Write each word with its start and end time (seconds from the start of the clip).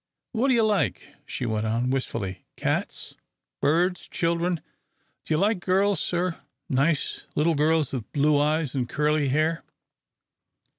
"What 0.31 0.47
do 0.47 0.55
you 0.55 0.63
like?" 0.63 1.09
she 1.27 1.45
went 1.45 1.67
on, 1.67 1.91
wistfully, 1.91 2.43
"cats, 2.57 3.15
birds, 3.61 4.07
children 4.07 4.55
do 5.25 5.35
you 5.35 5.37
like 5.37 5.59
girls, 5.59 5.99
sir, 5.99 6.39
nice 6.67 7.27
little 7.35 7.53
girls 7.53 7.91
with 7.91 8.11
blue 8.11 8.39
eyes 8.39 8.75
an' 8.75 8.87
curly 8.87 9.29
hair?" 9.29 9.63